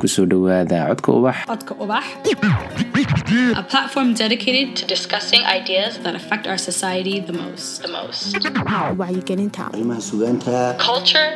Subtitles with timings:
[0.00, 1.36] ku soo dhowaada codka ubax.
[1.50, 2.04] Codka Ubax,
[3.62, 7.82] a platform dedicated to discussing ideas that affect our society the most.
[7.84, 8.34] The most.
[9.00, 10.56] wacyigelinta arrimaha sugaanta
[10.88, 11.28] Culture,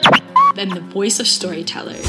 [0.58, 2.08] then the voice of storytellers.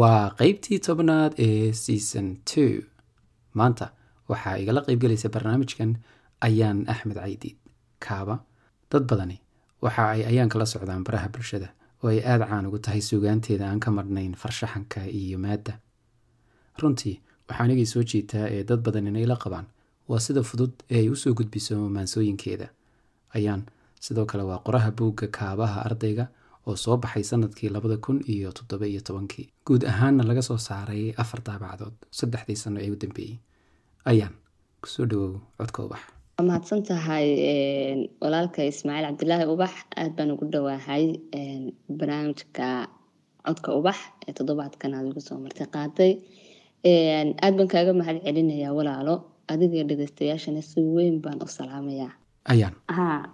[0.00, 2.72] waa qeybtii tobnaad ee season two.
[3.58, 3.86] Maanta
[4.30, 5.90] waxaa igala qeybgelaysa barnaamijkan
[6.48, 7.56] ayaan axmed caydiid
[8.06, 8.36] kaaba.
[8.92, 9.36] Dad badani
[9.84, 11.68] waxa ay ayaan kala socdaan baraha bulshada
[12.02, 15.72] oo ay aada caan ugu tahay sugaanteeda aan ka marnayn farshaxanka iyo maadda.
[16.80, 17.16] Runtii
[17.48, 19.66] waxaa anigay soo jiitaa ee dad badan inay la qabaan
[20.08, 22.66] waa sida fudud ee ay u soo gudbiso maansooyinkeeda.
[23.36, 23.62] Ayaan
[24.04, 26.24] sidoo kale waa qoraha buugga kaabaha ardayga
[26.66, 29.46] oo soo baxay sannadkii labada kun iyo toddoba iyo tobankii.
[29.66, 33.38] Guud ahaanna laga soo saaray afar daabacadood saddexdii sano ee u dambeeyey
[34.10, 34.34] ayaan
[34.82, 36.02] ku soo dhawow codka ubax
[36.44, 37.28] mahadsan tahay
[38.20, 41.04] walaalka ismaaciil cabdilaahi ubax aada baan ugu dhawaahay
[41.98, 42.68] barnaamijka
[43.46, 43.96] codka ubax
[44.28, 46.12] ee toddobaadkan aad igu soo martay qaaday
[47.40, 49.14] aada baan kaaga mahad celinayaa walaalo
[49.52, 52.12] adiga dhegeystayaashana si weyn baan u salaamayaa
[52.52, 52.74] ayaan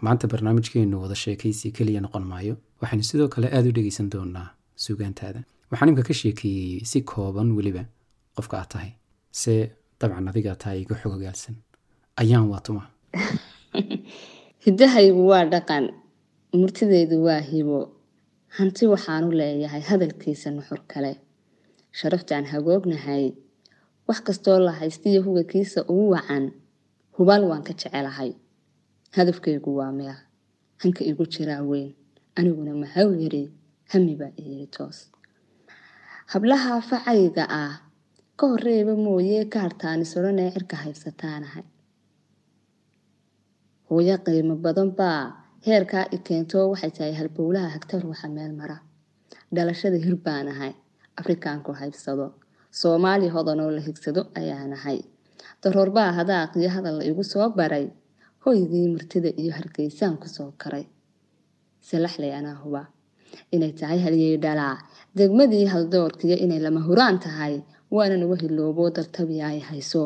[0.06, 4.48] maanta barnaamijkeenu wada sheekaysi keliya noqon maayo waxaynu sidoo kale aada u dhegeysan doonaa
[4.84, 7.82] sugaantaada waxaan imka ka sheekeeyey si kooban weliba
[8.36, 8.90] qofka aad tahay
[9.42, 9.52] se
[10.00, 11.54] dabcan adigaa tahay iga xog ogaalsan
[12.16, 12.84] ayaan waa tuma.
[14.64, 15.84] Hiddahaygu waa dhaqan
[16.52, 17.80] murtidaydu waa hibo.
[18.56, 21.12] Hanti waxaanu leeyahay hadalkiisa nuxur kale.
[21.98, 23.32] Sharaftaan hagoognahay
[24.08, 26.52] wax kastoo la haystiyo hugakiisa ugu wacan
[27.16, 28.32] hubaal waan ka jecelahay.
[29.16, 30.18] Hadafkaygu waa meel
[30.82, 31.96] hanka igu jiraa weyn.
[32.36, 33.52] Aniguna mahaw yari
[33.92, 35.08] hami baa iyiri toos.
[36.32, 37.72] Hablaha facayga ah
[38.36, 41.71] ka horeeba mooyee ka hartaani soranee cirka haybsataanahay
[43.92, 45.22] hooyo qiimo badan baa
[45.66, 48.76] heerkaa i keento waxay tahay halbowlaha hagta ruuxa meel mara.
[49.54, 50.72] Dhalashada hir baan ahay
[51.20, 52.26] afrikaanku haybsado.
[52.80, 55.00] Soomaali hodanoo la higsado ayaan ahay
[55.62, 57.86] daroorbaa hadaaqiyo hadal la igu soo baray.
[58.44, 60.86] Hoygii murtida iyo hargeysaan ku soo karay.
[61.88, 62.82] Salaxley huba.
[63.54, 64.76] Inay tahay halyey dhalaa
[65.18, 67.54] degmadii haldoorkiyo inay lama huraan tahay.
[67.96, 70.04] Waanan uga hiloobo daltabii ay hayso.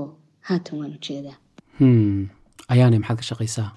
[0.48, 1.38] Haatan waan u jeedaa
[1.78, 2.28] hmm.
[2.72, 3.70] Ayaanay maxaad ka shaqaysaa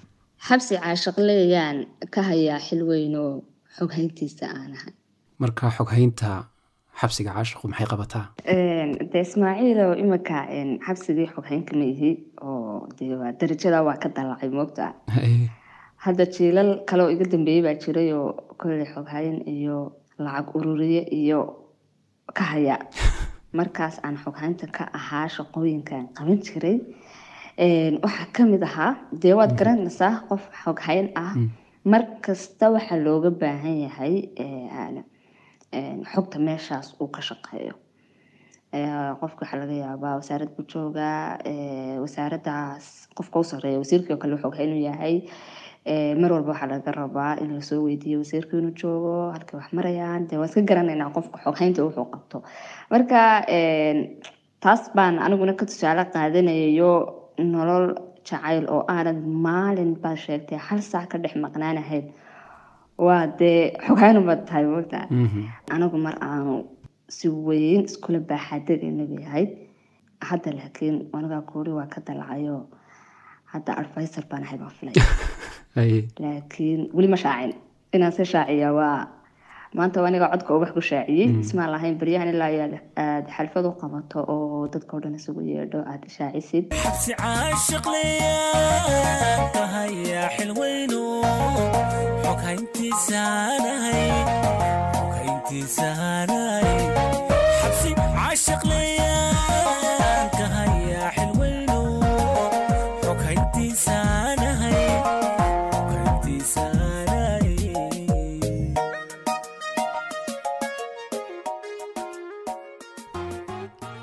[0.48, 1.76] xabsi caashaqleeyaan
[2.14, 3.32] ka hayaa xilweynoo
[3.76, 4.94] xoghayntiisa aan ahay
[5.42, 6.30] marka xoghaynta
[7.00, 8.24] xabsiga caashiqu maxay qabataa?
[9.12, 10.38] De ismaaciilo imika
[10.86, 12.10] xabsigii xoghaynka ma ihi
[12.48, 13.04] oo de
[13.40, 14.84] darajada waa ka dalacay moogta.
[16.04, 18.28] Hadda jiilal kale oo iga dambeeyey baa jiray oo
[18.60, 19.78] kolley xoghayn iyo
[20.24, 21.40] lacag ururiye iyo
[22.36, 22.76] ka haya.
[23.58, 26.76] Markaas aan xoghaynta ka ahaa shaqooyinkan qaban jiray
[27.60, 31.34] waxaa ka mid ahaa dee waad garanaysaa qof xoghayn ah.
[31.84, 34.14] Mar kasta waxaa looga baahan yahay
[36.12, 37.74] xogta meeshaas uu ka shaqeeyo.
[39.20, 41.38] Qofka waxaa laga yaabaa wasaarad buu joogaa
[42.02, 45.14] wasaaradaas qofka u sareeya wasiirkii oo kale xoghayn u yahay.
[46.20, 50.28] Mar walba waxaa laga rabaa in la soo weydiiyo wasiirku inuu joogo halkay wax marayaan.
[50.28, 52.42] Dee waa iska garanaynaa qofka xoghaynta wuxuu qabto.
[52.90, 53.20] Marka
[54.64, 56.92] taas baan aniguna ka tusaale qaadanayo
[57.54, 57.86] nolol
[58.28, 62.06] jacayl oo aanad maalin baad sheegtay hal saac ka dhex maqnaanahayn
[63.06, 65.06] waa dee xoghaynubad tahay moogtaa
[65.74, 66.54] anigu mar aanu
[67.16, 69.50] si weyn iskula baaxaadaganaga ahayd.
[70.30, 72.56] Hadda laakiin anigaa kuuri waa ka dalacayo.
[73.52, 74.94] Hadda advisor baan ahay baan filay
[76.22, 77.54] laakiin weli ma shaacin.
[77.94, 78.98] Inaan se shaaciya waa
[79.78, 82.50] maanta aniga codka ubax ku shaaciyey ismaan lahayn baryahan ilaa
[83.04, 89.62] aada xalfad u qabato oo dadka o dhan isugu yeedho aada shaacisid xabsi caashiqleeyaan ka
[89.74, 91.02] hayaa xilweyno
[92.24, 94.04] xoghayntiisaanahay
[94.96, 96.80] xoghayntiisaanahay
[97.60, 99.19] xabsi caashiqleeyaan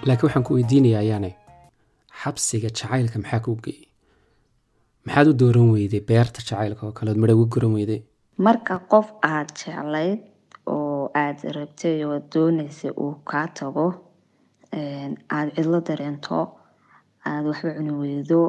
[0.08, 1.32] laakiin waxaan ku weydiinayaa ayaane
[2.22, 3.86] xabsiga jacaylka maxaa kuu geeyey
[5.06, 7.12] maxaad u dooran weyday beerta jacaylka oo kale?
[7.12, 8.02] Ood ugu goran weyday?
[8.46, 10.20] Marka qof aada jeclayd
[10.74, 13.88] oo aada rabtay oo dooneysay uu kaa tago
[15.36, 16.38] aada cidlo dareento
[17.26, 18.40] aada waxba cuni weydo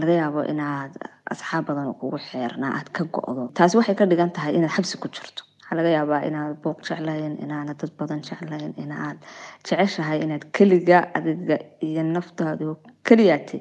[0.00, 0.92] laga yaabo inaad
[1.32, 3.42] asxaab badan kugu xeernaa aada ka go-do.
[3.56, 7.34] Taasi waxay ka dhigan tahay inaad xabsi ku jirto waxaa laga yaabaa inaad booq jeclayn
[7.44, 9.18] inaanad dad badan jeclayn inaad
[9.66, 12.76] jeceshahay inaad keliga adiga iyo naftaadu
[13.08, 13.58] keliyaati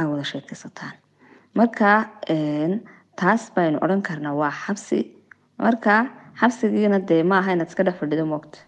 [0.00, 0.94] aa wada sheekaysataan.
[1.58, 1.88] Marka
[3.20, 4.98] taas baynu odhan karnaa waa xabsi.
[5.58, 5.92] Marka
[6.40, 8.58] xabsigiina dee ma aha inaad iska dhex fadhido moogta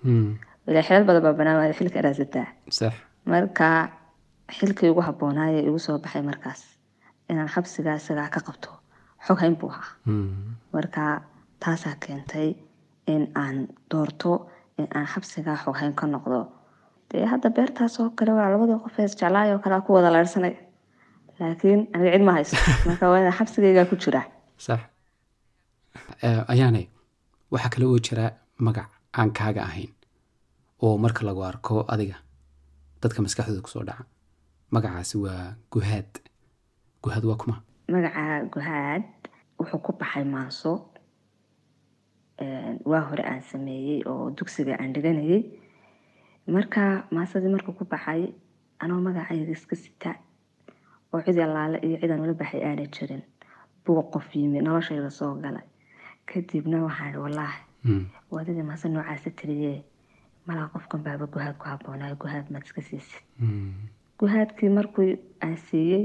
[0.69, 2.47] ilaa xilal badan baa banaan waaya xilka raadsataa
[3.33, 3.67] marka
[4.59, 6.61] xilkii ugu habboonaaye igu soo baxay markaas.
[7.31, 8.69] Inaan xabsigaa isagaa ka qabto.
[9.27, 9.91] Xog hayn buu ahaa.
[10.07, 10.57] Mm.
[10.75, 11.03] marka
[11.65, 12.49] taasaa keentay
[13.13, 13.57] in aan
[13.91, 14.33] doorto
[14.79, 16.41] in aan xabsigaa xog hayn ka noqdo.
[17.11, 20.55] Dee hadda beertaas oo kale waa labadii qof ee isjeclaay oo kale ku wada leersanay
[21.41, 22.57] laakiin aniga cid ma haysto.
[22.87, 24.23] Marka waa xabsigaygaa ku jira.
[24.65, 24.81] Sax.
[26.25, 26.87] Eh, ayaanay
[27.53, 28.25] waxaa kale oo jira
[28.67, 28.89] magac
[29.19, 29.93] aan kaaga ahayn
[30.85, 32.17] oo marka lagu arko adiga
[33.03, 34.05] dadka maskaxdooda ku soo dhaca.
[34.75, 36.11] Magacaasi waa guhaad.
[37.03, 37.57] Guhaad waa kuma.
[37.95, 38.25] Magaca
[38.55, 39.03] guhaad
[39.59, 40.73] wuxuu ku baxay maanso
[42.91, 45.43] waa hore aan sameeyey oo dugsiga aan dhiganayay
[46.55, 46.83] marka
[47.17, 48.23] maansadii markuu ku baxay
[48.83, 50.11] anoo magacayga iska sita
[51.13, 53.23] oo cid allaale iyo cidan ula baxay aanay jirin
[53.85, 55.67] buu qof yimi noloshayda soo galay.
[56.29, 58.05] Kadibna waxaan ihi wallaahi Mm.
[58.33, 59.79] waadadii maanse noocaasa tiriyee.
[60.47, 63.73] Malaa qofkan baaba guhaad ku habboonaayo guhaad maad iska siisid Mm.
[64.19, 65.09] guhaadkii markuu
[65.45, 66.05] aan siiyey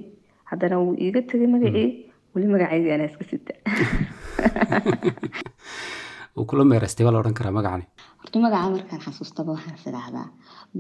[0.50, 1.90] haddana wuu iiga tegay magacii
[2.34, 3.54] weli magacaygii anaa iska sita
[6.38, 7.86] uu kula meeraystay baa la odhan karaa magacani
[8.22, 10.26] horta magaca markaan xasuustaba waxaan is idhaahdaa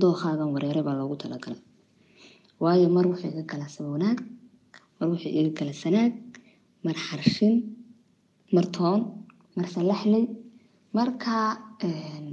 [0.02, 1.62] dookaagan wareere baa loogu talagalay.
[2.64, 4.20] Waayo mar wuxuu iga gala sabwanaag
[5.00, 6.14] mar wuxuu iga gala sanaag
[6.86, 7.56] mar xarshin
[8.56, 9.00] mar toon
[9.58, 10.24] mar salaxley
[10.98, 11.36] marka
[11.88, 12.26] een,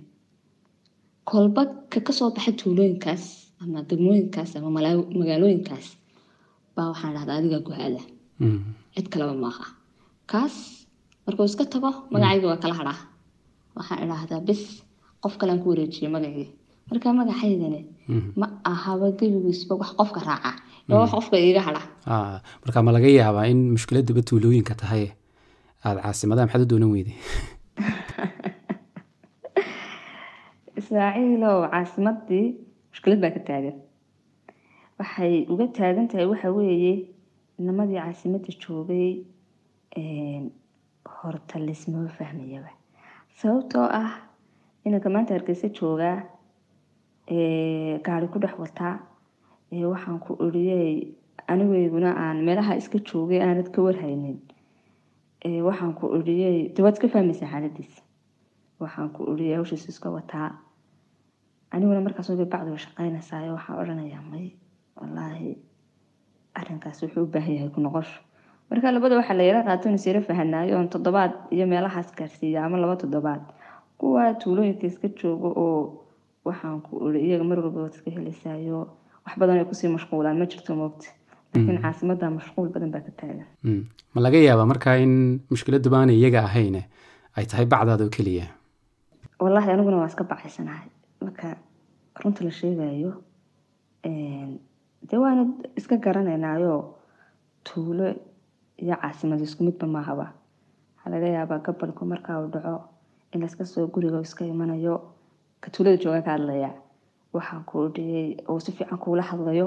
[1.30, 1.62] kolba
[1.92, 3.24] ka ka soo baxay tuulooyinkaas
[3.62, 4.68] ama degmooyinkaas ama
[5.18, 5.86] magaalooyinkaas
[6.76, 8.02] baa waxaan dhahdaa adiga guhaada.
[8.42, 8.60] Mm.
[8.94, 9.64] cid kaleba maaha.
[10.30, 10.54] Kaas
[11.26, 12.98] markuu iska tago magacayga waa kala hadhaa
[13.76, 14.62] waxaan idhaahdaa bis
[15.24, 16.48] qof kalean ku wareejiyay magacii
[16.90, 18.28] marka magacaydani Mhm.
[18.40, 20.50] ma ahaba gebigiisba wax qofka raaca.
[20.90, 21.82] Ee wax qofka iiga hadha
[22.12, 25.04] Ah, marka ma laga yaabaa in mushkiladaba tuulooyinka tahay?
[25.84, 27.16] Aada caasimadaha maxaad u doonan weyday
[30.80, 32.46] ismaaciilow caasimadii
[32.90, 33.76] mushkilad baa ka taagan.
[34.98, 36.92] Waxay uga taagan tahay waxa weeye
[37.66, 39.08] nimadii caasimadda joogay
[41.16, 42.70] horta lismaba fahmayaba
[43.40, 44.10] sababtoo ah
[44.86, 46.18] inanka maanta hargeysa joogaa
[48.06, 48.96] gaari ku dhex wataa
[49.92, 51.14] waxaan ku oriyey
[51.50, 54.38] anigeyguna aan meelaha iska joogay aanad ka warhaynin.
[55.66, 58.02] Waxaan ku oriyey de waad iska fahmaysaa xaaladiisa
[58.80, 60.50] waxaan ku oriyey hawshiisa iska wataa
[61.74, 64.46] aniguna markaas wada bacdiga shaqaynaysayo waxaan odhanayaa may
[64.96, 65.50] wallaahi
[66.58, 68.20] arrinkaas wuxuu u baahan yahay ku noqosho
[68.74, 72.76] marka labada waxaa la yara qaato in isyara fahanaayo oon toddobaad iyo meelahaas gaarsiiya ama
[72.82, 73.42] laba toddobaad
[73.98, 75.80] kuwa tuulooyinka iska joogo oo
[76.48, 78.80] waxaan ku uri iyaga mar walba waad iska helaysayo
[79.26, 81.06] wax badan ay ku sii mashquulaan ma jirto moogta
[81.54, 83.46] laakiin caasimadda mashquul badan baa ka taagan.
[83.66, 83.82] Mm.
[84.14, 85.14] ma laga yaabaa markaa in
[85.52, 86.76] mushkiladuba aanay iyaga ahayn
[87.36, 88.46] ay tahay bacdaada oo keliya?
[89.44, 90.88] Wallaahi aniguna waa iska bacaysanahay
[91.22, 91.46] marka
[92.22, 93.12] runta la sheegayo
[95.08, 95.42] dee waana
[95.78, 96.80] iska garanaynaayoo
[97.68, 98.06] tuulo
[98.82, 100.26] iyo caasimad isku midba maahaba
[100.96, 102.74] waxaa laga yaabaa gabalku markaa uu dhaco
[103.32, 104.94] in layska soo guriga iska imanayo
[105.62, 106.70] ka jooga ka hadlaya
[107.36, 109.66] waxaan ku dhiyey oo si fiican kuula hadlayo.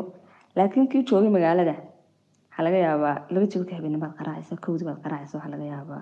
[0.56, 1.76] Laakiin kii joogay magaalada
[2.50, 6.02] waxaa laga yaabaa laba jibka habeenimo baad qaraacaysa kowdii baad qaraacaysa waxaa laga yaabaa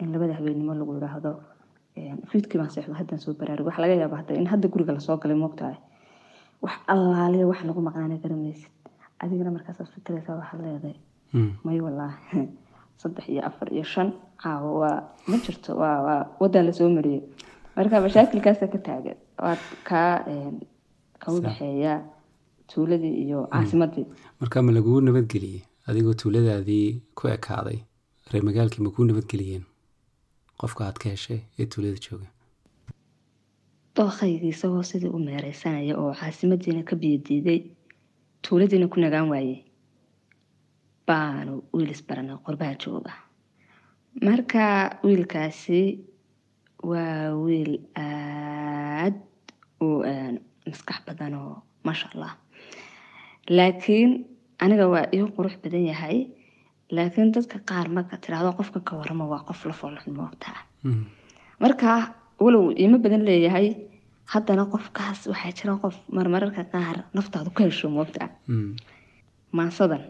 [0.00, 1.30] in labada habeenimo lagu yidhaahdo
[2.30, 5.16] fiidkii baan seexdo haddaan soo baraarugo waxaa laga yaabaa hadda in hadda guriga la soo
[5.22, 5.76] galay moogtahay
[6.64, 8.70] wax allaaliya wax lagu maqnaana garamaysid
[9.22, 10.96] adigana markaasaad fikiraysaa waxaad leedahay.
[11.64, 12.48] May wallaahi
[13.00, 14.12] saddex iyo afar iyo shan.
[14.42, 17.22] Caawo waa ma jirto waa waa wadan la soo mariyey.
[17.76, 19.58] Marka mashaakilkaasa ka taagan waad
[19.88, 20.56] kaa een,
[21.22, 21.94] ka udhexeeya
[22.70, 24.06] tuuladii iyo caasimadii.
[24.40, 27.78] Marka ma laguu nabadgeliyey adigoo tuuladaadii ku ekaaday
[28.32, 29.64] reer magaalkii ma kuu nabadgeliyeen?
[30.60, 32.26] Qofka aad ka heshay ee tuulada jooga.
[33.96, 37.60] Dookhayga isagoo sidii u meereysanaya oo caasimadiina ka biyadiiday
[38.42, 39.67] tuuladiina ku nagaan waayey
[41.08, 43.12] baanu wiilis baranay qurbaha jooga.
[44.26, 44.64] Marka
[45.06, 45.80] wiilkaasi
[46.90, 47.72] waa wiil
[48.06, 49.14] aad
[49.86, 49.88] u
[50.70, 51.54] maskax badan oo
[51.86, 52.32] maasha allah
[53.56, 54.10] laakiin
[54.64, 56.16] aniga waa ii qurux badan yahay
[56.96, 61.04] laakiin dadka qaar marka tiraahdo qofka ka waramo waa qof la foolxun moogtaa Mm.
[61.62, 61.88] marka
[62.44, 63.68] walow iimo badan leeyahay
[64.32, 68.76] haddana qofkaas waxaa jira qof marmararka qaar naftaadu ka hesho moogtaa Mm.
[69.56, 70.02] maansadan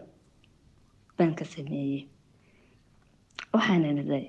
[1.19, 2.01] baan ka sameeyey.
[3.53, 4.25] Waxaana niday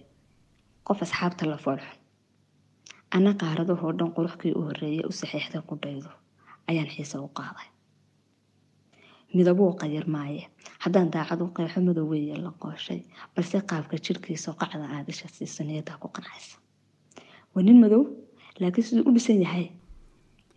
[0.86, 1.98] qof asxaabta la foolxun
[3.16, 6.10] anna qaaradahoo dhan quruxkii u horreeyay u saxiixda ku dhaydo
[6.70, 7.68] ayaan xiise u qaaday.
[9.34, 10.42] Midabuu qayar maaye.
[10.84, 13.00] Haddaan daacad u qeexo madow weeye la qooshay
[13.34, 16.56] balse qaabka jirhkiisa qacda aadisha siiso niyadaa ku qancaysa
[17.54, 18.02] waa nin madow
[18.60, 19.66] laakiin siduu u dhisan yahay.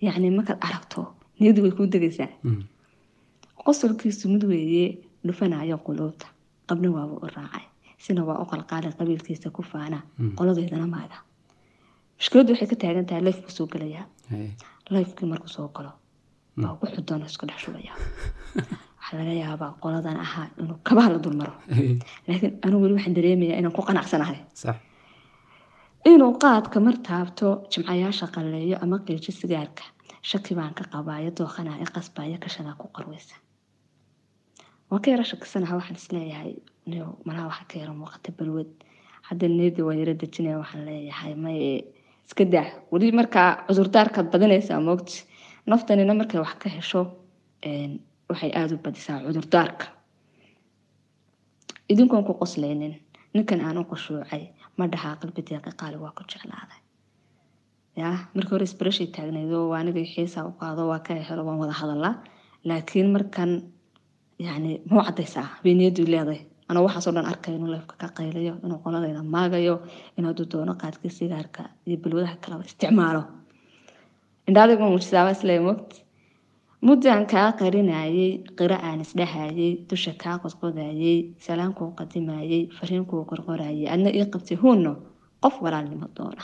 [0.05, 1.01] Yacni markaad aragto
[1.39, 2.29] niyadu way kuu degaysaa.
[2.43, 2.63] Mm.
[3.65, 4.85] qosolkiisu mid weeye
[5.27, 6.25] dhufanayo quluubta
[6.69, 7.65] qabna waaba u raacay.
[8.03, 9.99] Sina waa u qalqaalay qabiilkiisa ku faana.
[10.37, 11.17] Qoladeedana maaga
[12.23, 14.49] mushkiladdu waxay ka taagan tahay lifku soo gelayaa Haye.
[14.93, 15.91] lifekii markuu soo galo
[16.61, 17.93] baa wuxuu doona isku dhex shubaya.
[18.99, 21.53] Waxaa laga yaabaa qoladan ahaa inuu kabaha la dulmaro.
[22.27, 24.39] Laakiin anigu weli waxaan dareemayaa inaan ku qanacsanahay.
[26.11, 29.83] Inuu qaadka mar taabto jimcayaasha qalleeyo ama qiijo sigaarka
[30.29, 32.37] shaki baan ka qabaayo dooqanaa i qasbaayo
[32.81, 33.35] ku qarweysa
[34.93, 36.53] waan ka yara waxaan is leeyahay
[36.91, 38.71] niyow malaha waxaa ka yara muuqata balwad
[39.27, 41.69] hadda niyadii waa yara dejinaya waxaan leeyahay maye
[42.27, 45.15] iska daa weli markaa cudurdaarkaad badinaysaa moogti
[45.69, 47.01] naftanina markay wax ka hesho
[48.29, 49.85] waxay aada u badisaa cudurdaarka
[51.91, 52.93] idinkoon ku qoslaynin
[53.33, 54.43] ninkan aan u qushuucay
[54.77, 56.79] ma dhahaa qalbi deeqi qaali waa ku jeclaaday
[57.99, 61.59] yaa markii hore isbarashay taagnayd oo waa anigay xiisaa u qaado waa ka helo waan
[61.63, 62.15] wada hadalaa
[62.67, 63.51] laakiin markan
[64.39, 66.39] yani muu cadaysaa beeniyadu leeday.
[66.69, 69.75] Anoo waxaasoo dhan arkay inuu leefka ka qaylayo inuu qoladayda maagayo
[70.17, 73.23] in hadduu doono qaadkii sigaarka iyo balwadaha kaleba isticmaalo.
[74.47, 75.91] Indhaadigu muujisaaba islee mogt
[76.87, 84.25] muddaan kaa qarinayay qiro aan isdhahayay dusha kaa qodqodayay salaankuu qadimayay fariinkuu qorqorayay adna ii
[84.33, 84.91] qabtay huunno
[85.43, 86.43] qof walaalnimo doona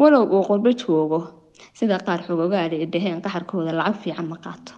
[0.00, 1.18] walow uu qurbo joogo
[1.78, 4.72] sida qaar xogogaale i dhaheen qaxarkooda lacag fiican ma qaato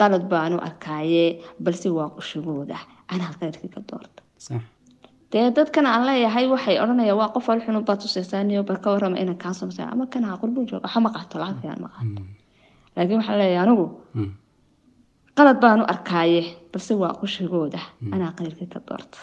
[0.00, 1.24] qalad baanu arkaaye
[1.64, 2.76] balse waa qushigooda.
[3.12, 4.20] Anaa qayrkii ka doorta
[5.32, 9.38] dee dadkan aan leeyahay waxay odhanayaan waa qof alxunu baad tusaysaaniyo bal ka warrama inaan
[9.44, 10.84] kaa samsa ama kana qurbo jooga.
[10.86, 12.22] Waxa ma qaato lacag fiican ma qaato.
[12.96, 14.30] Laakiin waxaan leeyahay anigu Mm.
[15.38, 17.80] qalad baanu arkaaye balse waa qushigooda.
[18.14, 19.18] Anaa qayrkii ka doorta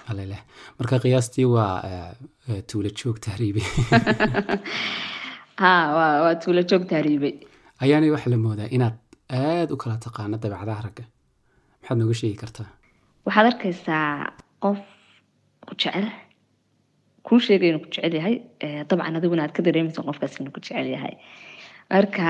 [0.80, 2.12] marka qiyaastii waa eh,
[2.50, 3.63] eh, tuulo joog tahriibi.
[5.62, 7.34] Ha waa tuulo joog taariibay
[7.84, 8.96] ayaanay waxaa la moodaa inaad
[9.39, 11.03] aada u kala taqaano dabeecadaha ragga.
[11.81, 12.67] Maxaad nooga sheegi kartaa.
[13.25, 14.33] Waxaad arkaysaa
[14.63, 14.79] qof
[15.67, 16.07] ku jecel
[17.27, 18.35] kuu sheegay inuu ku jecel yahay
[18.89, 21.15] dabcan adiguna aad ka dareemaysa qofkaas inuu ku jecel yahay.
[21.91, 22.27] Marka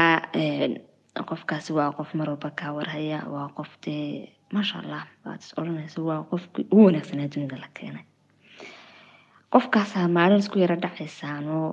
[1.29, 5.99] qofkaasi waa qof mar walba kaa warhaya waa qof dee maasha allah waad is odhanaysa
[6.09, 8.05] waa qofkii ugu wanaagsanaa dunida la keenay.
[9.53, 11.67] Qofkaasaa maalin isku yaro dhacaysaanoo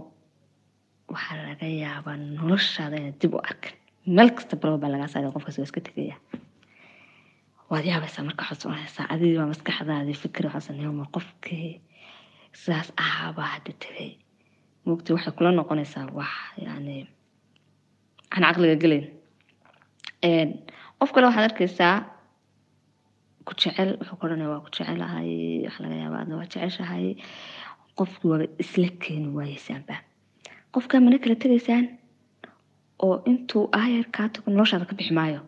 [1.13, 3.77] waxaa laga yaabaa noloshaada inaad dib u arkin
[4.17, 6.17] meel kasta balba baa lagaa saaray qofkaas waa iska tegaya
[7.71, 11.71] waad yaabaysaa marka waxaad soconaysaa adigii baa maskaxdaadii fikri waxaad saneeyma qofkii
[12.61, 14.11] sidaas ahaabaa hadda tegay
[14.89, 16.33] mugti waxay kula noqonaysaa wax
[16.67, 16.97] yani
[18.35, 19.07] aan caqliga gelayn
[21.01, 21.95] qof kale waxaad arkaysaa
[23.47, 25.31] ku jecel wuxuu odhanaya waa ku jecelahay
[25.67, 27.07] waxa laga yaabaa adna waa jeceshahay
[27.99, 29.95] qofkii waaba isla keeni waayeysaanba
[30.75, 31.85] qofkaa mana kala tegaysaan
[33.05, 35.41] oo intuu aayar kaa tago noloshaada ka bixi maayo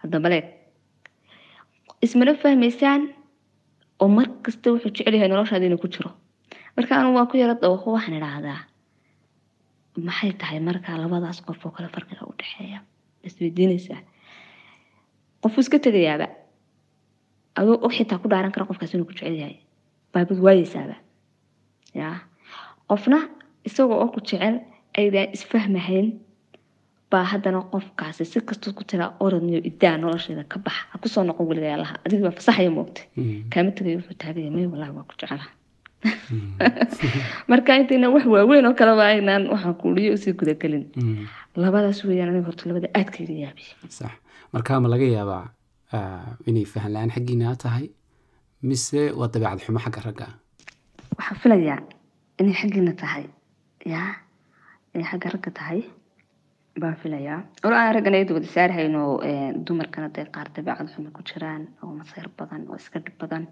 [0.00, 0.46] haddaba leeg
[2.04, 3.02] ismana fahmaysaan
[4.02, 6.10] oo mar kasta wuxuu jecel yahay noloshaada inuu ku jiro
[6.76, 8.60] marka anu waa ku yara dawaqo waxaan idhaahdaa
[10.06, 12.78] maxay tahay marka labadaas qof oo kale farqiga u dhexeeya
[13.26, 14.00] isweydiinaysaa
[15.42, 16.26] qofuu iska tegayaaba
[17.58, 19.56] adoo og xitaa ku dhaaran kara qofkaas inuu ku jecel yahay
[20.12, 20.96] baabad waayeysaaba
[22.00, 22.08] ya
[22.90, 23.18] qofna
[23.68, 24.54] isagoo oo ku jecel
[25.00, 26.06] aydaan isfahmahayn
[27.10, 31.24] baa haddana qofkaasi si kastoo ku tiraa orodniyo idaa nolosheeda ka bax ha ku soo
[31.24, 33.42] noqon weliga yaalaha adigii baa fasaxaya moogta Mm.
[33.52, 35.48] kaama wuxuu taagaya may wallahi waa ku jecelaha
[37.50, 40.84] marka intayna wax waaweyn oo kaleba aynaan waxaan kuuliyo u sii gudagelin.
[40.96, 41.26] Mm.
[41.56, 44.12] labadaas weeyaan aniga horta labada aadka iga yaabiya sax.
[44.52, 45.44] Marka ma laga yaabaa
[46.46, 47.86] inay fahan la'aan xaggiina tahay
[48.62, 50.26] mise waa dabeecad xumo xagga ragga?
[51.18, 51.80] Waxaan filayaa
[52.40, 53.26] inay xaggiina tahay.
[53.92, 54.10] Yaa
[54.94, 55.80] inay xagga ragga tahay
[56.80, 59.02] baan filayaa olo aan raggana iyada wada saarhayno
[59.66, 63.44] dumarkana dee qaar dabeecad xumo ku jiraan oo masayr badan oo iska dhib badan.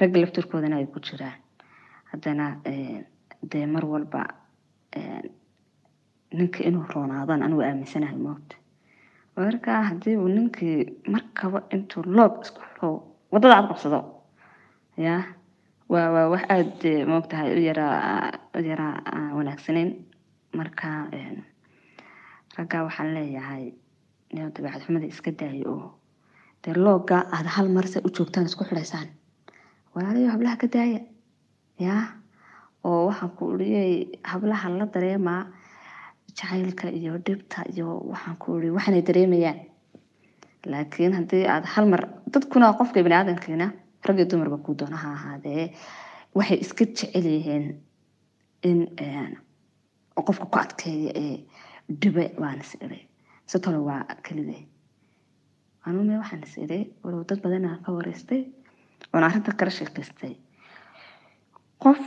[0.00, 1.38] Ragga laftirkoodana ay ku jiraan.
[2.12, 3.00] Haddana eh,
[3.52, 4.22] dee mar walba
[4.96, 5.22] eh,
[6.38, 8.56] ninka inuu roonaadan anigu aaminsanahay moogta
[9.36, 10.78] marka haddii uu ninkii
[11.14, 12.90] markaba intuu loog isku xiro
[13.32, 14.00] waddada aad qabsado
[15.06, 15.22] yaa
[15.92, 17.60] waa wax aada moogtahay u
[18.68, 19.90] yaraa aan wanaagsanayn
[20.58, 20.88] marka
[21.18, 21.36] een,
[22.60, 23.64] raggaa waxaan leeyahay
[24.32, 25.88] nin dabeecad xumada iska daayo oo
[26.64, 29.08] dee looga aad hal mar se u joogtaan isku xidhaysaan?
[29.94, 31.00] Walaalayo hablaha ka daaya
[31.86, 32.04] yaa
[32.84, 33.92] oo waxaan ku uriyey
[34.32, 35.42] hablaha la dareemaa
[36.36, 39.60] jacaylka iyo dhibta iyo waxaan ku uri waxaanay dareemayaan.
[40.70, 42.02] Laakiin haddii aad hal mar
[42.32, 43.66] dadkuna qofka bani aadamkiina
[44.06, 45.64] rag dumarba kuu doona ha ahaadee
[46.36, 47.64] waxay iska jecel yihiin
[48.62, 49.32] in een,
[50.26, 51.36] qofka ku adkeeya ee
[52.02, 53.02] dhibe waan is idhay
[53.50, 54.58] si talo waa kelide
[55.86, 58.42] anume waxaan is idhay walow dad badanaa ka wareystay
[59.14, 60.34] oon arrinta kala sheekaystay
[61.82, 62.00] qof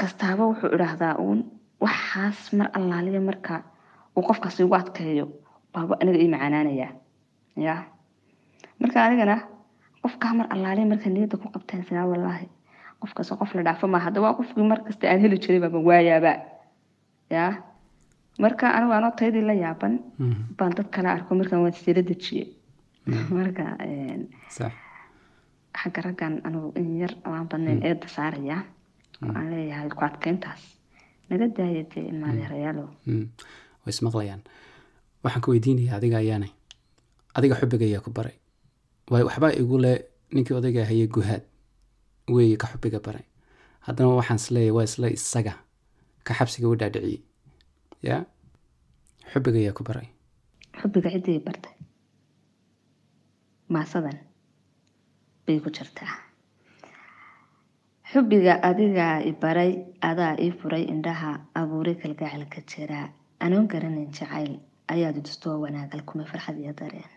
[0.00, 1.40] kastaaba wuxuu idhaahdaa uun
[1.84, 3.54] waxaas mar allaaliya marka
[4.16, 5.26] uu qofkaasi ugu adkeeyo
[5.72, 6.92] baaba aniga ii macaanaanayaa
[7.66, 7.74] ya
[8.80, 9.36] marka anigana
[10.02, 11.82] qofkaa mar allaaliya marka niyadda ku qabteen
[12.12, 12.46] wallaahi
[13.00, 16.32] qofkaas qof la dhaafo maaha hadda waa qofkii markasta aan heli jiray baaba waayaaba
[17.30, 17.44] ya
[18.42, 19.94] marka anigu anoo taydii la yaaban
[20.58, 22.48] baan dad kala arko markaan waan sila dejiyey
[23.38, 24.22] marka een,
[24.56, 24.72] sax.
[25.80, 28.58] xagga raggan anigu in yar waan badnayn eedda saaraya
[29.24, 30.62] oo aan leeyahay ku adkeyntaas
[31.30, 32.10] naga daaya dee
[33.06, 34.42] way ismaqlayaan
[35.22, 36.50] waxaan ku weydiinaya adiga ayaanay.
[37.36, 38.36] Adiga xubbiga ayaa ku baray.
[39.10, 39.92] Waay waxbaa igu le
[40.34, 41.42] ninkii odayga hayay guhaad.
[42.34, 43.24] Weeye ka xubbiga baray.
[43.86, 45.54] Haddana waxaan is leeyahay waa isla isaga.
[46.26, 47.20] Ka xabsiga u dhaadhiciyey
[48.08, 48.16] ya
[49.32, 50.08] xubbiga ayaa ku baray
[50.80, 51.74] xubbiga ciddii bartay
[53.74, 54.18] maasadan
[55.46, 56.14] bay ku jirtaa
[58.12, 59.72] xubbiga adigaa i baray
[60.10, 63.00] adaa ii furay indhaha abuuray kalgacalka jira
[63.44, 64.52] anoon garanayn jacayl
[64.94, 67.10] ayaad idustoo wanaagal kumay farxad iyo dareen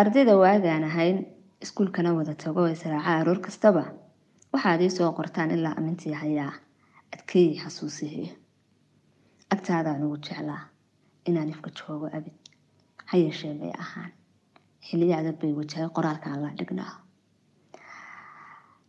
[0.00, 1.18] ardayda waagaan ahayn
[1.64, 3.84] iskuulkana wada tago israaca aroor kastaba
[4.52, 6.52] waxaad ii soo qortaan ilaa amintii hayaa
[7.14, 8.28] adkeeyey xasuusihii
[9.54, 10.62] agtaadaan ugu jeclaa
[11.28, 12.36] inaan ifka joogo abid
[13.08, 14.12] ha yeeshee bay ahaan
[14.86, 16.94] xiliyo adag bay wajahay qoraalkaan la dhignaa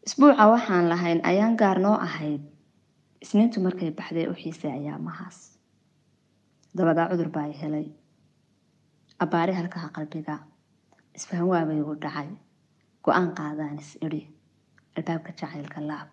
[0.07, 2.41] isbuuca waxaan lahayn ayaan gaar noo ahayd
[3.23, 5.37] isniintu markay baxday u xiisay ayaamahaas
[6.77, 7.87] dabadaa cudur baa helay
[9.23, 10.35] abbaari halkaha qalbiga
[11.17, 12.29] isfahan waabay igu dhacay
[13.05, 14.21] go'aan qaadaan is idhi
[14.97, 16.07] albaabka jacaylka laab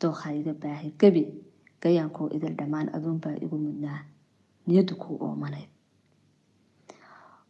[0.00, 1.22] dookha iga baahi gebi
[1.82, 4.00] gayaankoo idil dhammaan aduunbaa igu mudnaa
[4.66, 5.70] niyaddu kuu oomanayd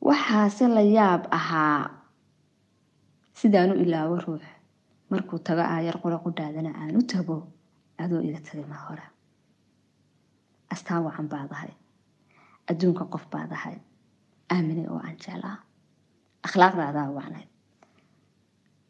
[0.06, 1.82] waxaase la yaab ahaa
[3.40, 4.44] sidaanu ilaawo ruux
[5.10, 7.36] markuu tago aayar qura qudhaadana aan u tago
[8.02, 9.06] adoo iga tagay mar hore
[10.74, 11.72] astaan wacan baad ahay
[12.70, 13.76] adduunka qof baad ahay
[14.54, 15.56] aamine oo aan jeclaa
[16.46, 17.48] akhlaaqdaadaa wacnayd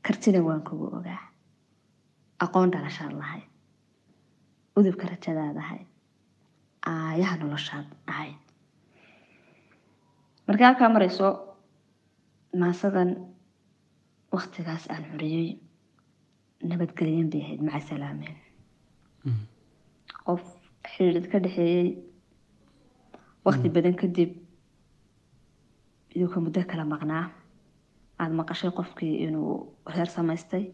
[0.04, 1.22] kartina waan kugu ogaa
[2.44, 3.47] aqoon dhalashaad lahayd
[4.78, 5.86] udubka rajadaad ahayd
[6.92, 8.38] aayaha noloshaad ahayd
[10.46, 11.28] markii halkaa marayso
[12.60, 13.10] maasadan
[14.36, 15.48] waktigaas aan xuriyey
[16.70, 18.36] nabadgelyan bay ahayd maca salaameen
[20.26, 20.42] qof
[20.92, 21.88] xidhiidh ka dhexeeyey
[23.46, 24.30] wakti badan kadib
[26.14, 27.24] iduuka muddo kala maqnaa
[28.20, 29.52] aada maqashay qofkii inuu
[29.94, 30.64] reer samaystay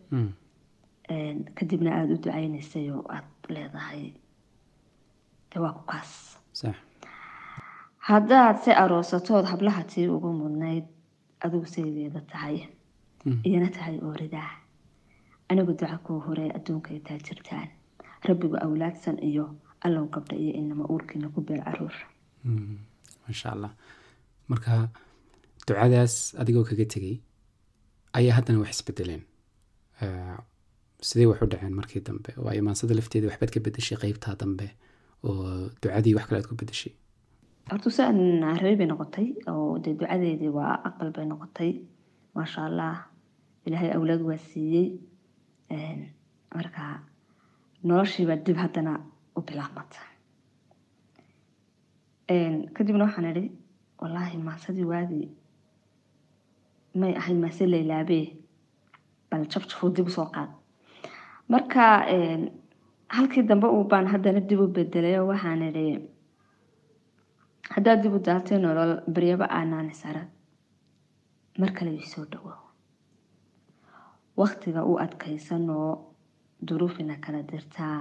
[1.59, 4.03] kadibna aada u ducaynaysay oo aada leedahay
[5.51, 6.11] de waa ku kaas
[6.61, 6.77] sax
[8.09, 10.85] haddaad se aroosatood hablaha tii ugu mudnayd
[11.45, 12.59] adigu saygeeda tahay
[13.27, 13.41] Mm.
[13.49, 14.51] iyana tahay ooridaa
[15.49, 17.69] anigu duca kuu horey adduunka intaa jirtaan
[18.29, 19.47] rabbigu awlaadsan iyo.
[19.87, 21.95] Allow gabdha iyo inama uurkiina ku beer carruur
[22.45, 22.77] Mm.
[23.25, 23.73] maasha allah
[24.51, 24.73] marka
[25.67, 27.17] ducadaas adigoo kaga tegay
[28.19, 29.23] ayaa haddana wax isbedeleen.
[30.03, 30.37] Eh,
[31.09, 32.31] sidee wax u dhaceen markii dambe?
[32.45, 34.67] Waayo maansada lafteeda waxbaad ka bedeshay qeybtaa dambe
[35.29, 36.93] oo ducadii wax kale aad ku bedeshay
[37.71, 38.19] horta saan
[38.61, 41.73] rabay bay noqotay oo dee ducadeedii waa aqbal bay noqotay.
[42.35, 42.95] Maasha allah
[43.67, 44.89] ilaahay awlaad waa siiyey.
[46.57, 46.83] Marka
[47.89, 48.93] noloshiibaa dib haddana
[49.39, 50.01] u bilaabmata.
[52.77, 53.45] Kadibna waxaan idhi
[54.01, 55.29] wallaahi maasadii waagii
[57.01, 58.27] may ahayd maase laylaabee
[59.31, 60.51] bal jabjafuu dib u soo qaad
[61.55, 61.85] marka
[62.17, 62.43] een,
[63.17, 65.87] halkii dambe uu baan haddana dib u bedelay oo waxaan idhi
[67.75, 70.29] haddaad dib u daartay nolol baryaba aanaan isarag
[71.61, 72.59] mar kale isoo dhawow
[74.43, 75.89] waktiga u adkaysanoo
[76.69, 78.01] duruufina kala dirtaa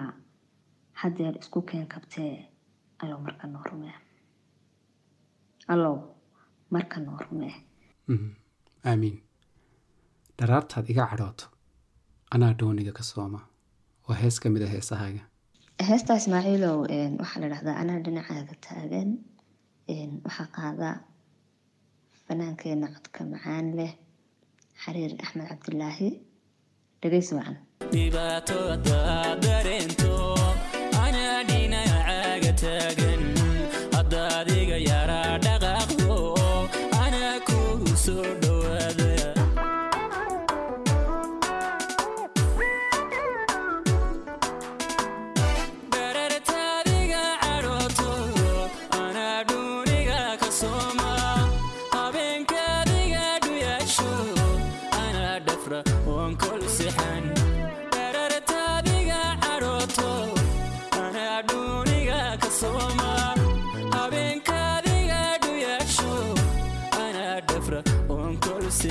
[1.01, 2.33] haddeer isku keen kabtee
[3.01, 3.95] allow marka noo rumee.
[5.73, 5.97] Allow
[6.73, 7.53] marka noo rumee.
[8.07, 8.29] Mhm.
[8.89, 9.17] aamiin
[10.37, 11.45] dharaartaad iga cadhooto
[12.33, 13.39] anaa dooniga ka sooma
[14.07, 15.21] waa hees ka mid a heesahaaga
[15.89, 19.09] heesta ismaaciilow een, waxaa la dhahdaa anaa dhinacaaga taagan
[19.95, 20.89] een, waxaa qaada
[22.25, 23.93] fanaankeenna codka macaan leh
[24.83, 26.09] xariir axmed cabdilaahi
[27.01, 27.57] dhegeysi wacan
[29.45, 30.11] dareento
[31.05, 33.21] anaa dhinacaaga taagan
[33.95, 35.22] haddaad iga yaraa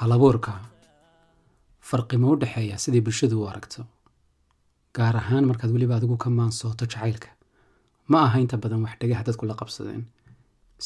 [0.00, 0.52] halabuurka.
[1.88, 3.82] Farqi ma u dhexeeya sidai bulshadu u aragto
[4.96, 7.28] gaar ahaan markaad weliba adigu ka maansooto jacaylka.
[8.08, 10.02] Ma aha inta badan wax dhagaha dadku la qabsadeen.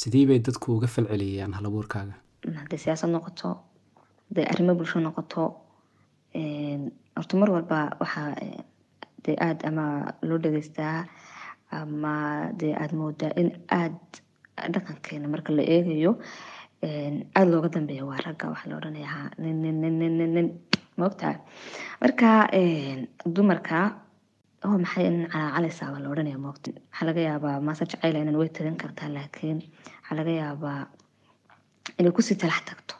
[0.00, 2.14] Sidii bay dadku uga falceliyaan halabuurkaaga.
[2.60, 3.48] Hadday siyaasad noqoto
[4.28, 5.42] hadday arrimo bulsho noqoto
[7.16, 8.30] horta mar walba waxaa
[9.24, 9.84] dee aada ama
[10.28, 11.06] loo dhageystaa
[11.70, 12.14] ama
[12.60, 16.12] dee aada moodaa in aada dhaqankeena marka la eegayo
[16.82, 19.80] aada looga dambeeya waa ragga waxaa la odhanaya nin
[20.36, 20.48] nin
[21.00, 21.34] maogtaha
[22.02, 22.28] marka
[23.34, 23.78] dumarka
[24.66, 28.48] oo maxay nin calaacalaysaa baa la odhanaya moogta waxaa laga yaabaa maase jacayla inan way
[28.56, 29.58] tagan kartaa laakiin
[30.00, 30.80] waxaa laga yaabaa
[31.98, 32.94] inay ku sii talax tagto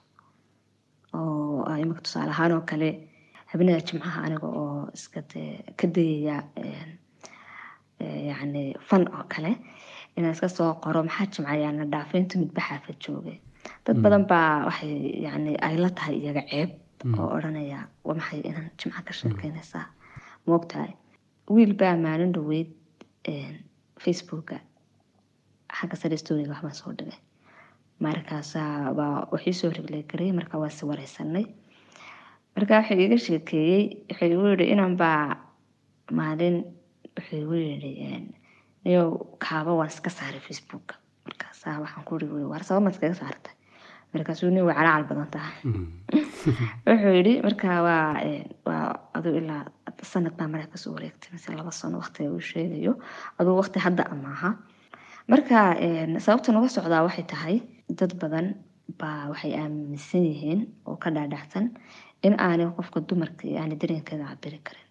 [1.18, 2.88] oo imika tusaale ahaan oo kale
[3.50, 5.20] habeenada jimcaha aniga oo iska
[5.78, 6.36] ka dayaya
[8.30, 9.50] yacni fan oo kale
[10.16, 13.38] inaan iska soo qoro maxaa jimcayaana dhaafayntu midba xaafad joogay
[13.86, 14.94] dad badan baa waxay
[15.26, 16.70] yani ay la tahay iyaga ceeb
[17.18, 19.86] oo odhanaya waa maxay inaan jimca ka sheekeynaysaa
[20.46, 20.92] moogtahay
[21.54, 22.70] wiil baa maalin dhaweyd
[24.02, 24.56] facebooka.
[25.78, 27.18] Xagga sare storiga waxbaan soo dhigay.
[28.04, 31.44] Markaasaa baa waxii soo riglay markaa waa si wareysanay.
[32.56, 35.36] Markaa wuxuu iiga sheekeeyey wuxuu igu yihi inan baa
[36.18, 36.56] maalin
[37.16, 37.90] wuxuu igu yihi
[38.84, 39.08] niyow
[39.44, 40.94] kaaba waan iska saaray facebooka.
[41.26, 43.54] Markaasaa waxaan ku iri waar sabab maad iskaga saartay
[44.14, 45.56] markaasuu nin way calaacal badan tahay.
[46.86, 48.08] Wuxuu yidhi markaa waa
[48.68, 48.84] waa
[49.18, 49.64] aduu ilaa
[50.12, 52.92] sanad baa mara ka soo wareegtay mise laba sano waqtiga uu sheegayo.
[53.40, 54.50] Aduu waqti hadda amaaha
[55.32, 55.58] marka
[56.26, 57.56] sababta noga socdaa waxay tahay
[57.98, 58.46] dad badan
[59.00, 61.66] baa waxay aaminsan yihiin oo ka dhaadhacsan
[62.26, 64.88] in aanay qofka dumarka aanay dareenkeeda cabiri karin.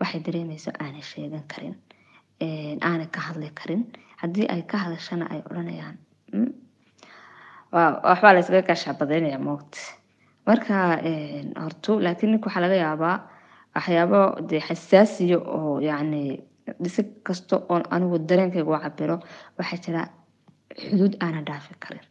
[0.00, 1.76] Waxay dareemayso aanay sheegan karin
[2.88, 3.82] aanay ka hadli karin.
[4.22, 5.96] Haddii ay ka hadashana ay odhanayaan
[7.72, 9.78] waxbaa laysaga gaashaabadaynaya moogta
[10.46, 10.74] marka
[11.64, 13.16] horto laakiin ninka waxaa laga yaabaa
[13.74, 16.22] waxyaabo dee xasaasiya oo yacni
[16.94, 19.16] si kasta oon anigu dareenkayga u cabiro
[19.58, 20.02] waxaa jira
[20.82, 22.04] xuduud aanan dhaafi karin.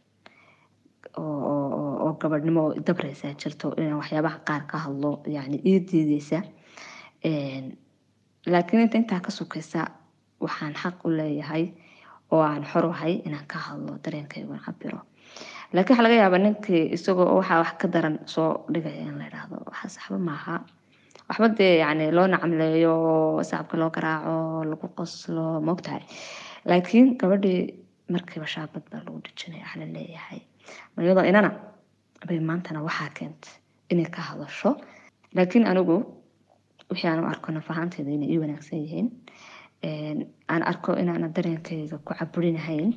[1.20, 6.38] Oo gabadhnimo oo dabreysaa jirto inaan waxyaabaha qaar ka hadlo yani ii diideysa
[8.52, 9.80] laakiin inta intaa ka sokeysa
[10.44, 11.64] waxaan xaq u leeyahay
[12.30, 14.98] oo aan xorohay inaan ka hadlo dareenkayga cabiro
[15.74, 19.56] laakiin waxaa laga yaabaa ninkii isagoo waxaa wax ka daran soo dhigaya in la idhaahdo
[19.70, 20.54] waxaas waxba maaha.
[21.28, 22.94] Waxba dee yani loo nacamleeyo
[23.48, 26.02] sacabka loo garaaco lagu qoslo moogtahay
[26.70, 27.60] laakiin gabadhii
[28.12, 30.40] markiiba shaabad baa lagu dhijinaya waxa la leeyahay
[31.04, 31.50] iyadoo inana
[32.28, 33.52] bay maantana waxaa keentay
[33.92, 34.70] inay ka hadasho.
[35.36, 35.96] Laakiin anigu
[36.90, 39.08] wixii aan u arko naf ahaanteeda inay ii wanaagsan yihiin
[40.52, 42.90] aan arko inaana dareenkayga ku caburinahayn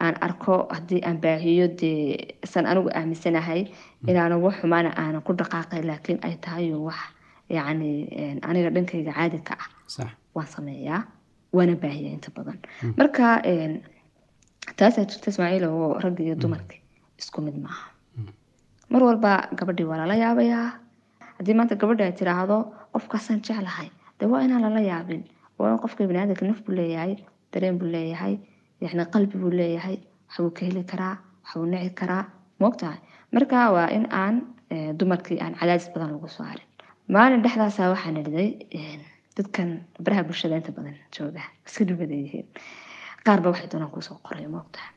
[0.00, 3.60] aan arko haddii aan baahiyo dee san anigu aaminsanahay
[4.10, 6.98] inaana wax xumaana aanan ku dhaqaaqay laakiin ay tahay wax
[7.56, 7.90] yacni
[8.48, 11.00] aniga dhankayga caadi ka ah waan sameeyaa
[11.56, 12.58] waana baahiya inta badan.
[12.98, 13.26] Marka
[14.78, 16.74] taasaa jirta ismaaciil oo ragga iyo dumarka
[17.20, 17.86] isku mid maaha
[18.92, 20.68] mar walba gabadhii waa lala yaabayaa.
[21.38, 22.56] Haddii maanta gabadhi ay tiraahdo
[22.94, 25.22] qofkaasaan jeclahay dee waa inaan lala yaabin.
[25.58, 27.14] Waa in qofka biniaadamka naf buu leeyahay
[27.52, 28.34] dareen buu leeyahay
[28.80, 29.96] yani qalbi buu leeyahay
[30.28, 32.24] waxbuu ka heli karaa waxbuu nici karaa.
[32.60, 32.98] Moogtahay
[33.32, 34.36] marka waa in aan
[34.98, 36.68] dumarkii aan cadaadis badan lagu soo harin.
[37.08, 38.50] Maalin dhexdaasa waxaan idhiday
[39.36, 39.68] dadkan
[40.04, 42.46] baraha bulshada inta badan jooga iska dhibada yihiin.
[43.26, 44.92] Qaarba waxay doonaan kuusoo qoray moogtahay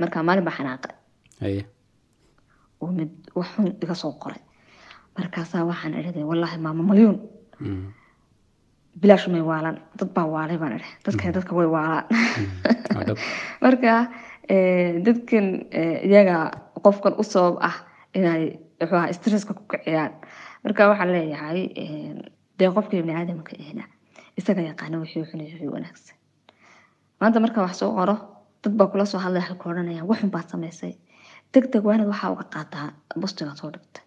[0.00, 0.94] marka maalin baa xanaaqay.
[2.98, 4.40] Mid waxun iga soo qoray.
[5.18, 7.18] Markaasaa waxaan idhiday wallaahi maama malyuun
[9.00, 12.04] bilaash may waalan dad baa waalay baan idhi dadkan dadka way waalaan
[13.64, 13.92] marka
[15.06, 15.46] dadkan
[16.10, 16.36] iyaga
[16.84, 17.76] qofkan u sabab ah
[18.18, 18.42] inay
[18.80, 20.12] wuxuu ahaa stresska ku kiciyaan
[20.64, 21.60] marka waxaan leeyahay
[22.58, 23.84] dee qofka ibni aadamka ehna
[24.38, 26.16] isaga yaqaana wixii xun iyo wixii wanaagsan
[27.20, 28.14] maanta markaan wax soo qoro
[28.62, 30.92] dad baa kula soo hadlaya waxay ku odhanayaan waxun baad samaysay
[31.52, 32.86] deg deg waa inaad waxaa uga qaataa
[33.20, 34.02] bustiga soo dhigtay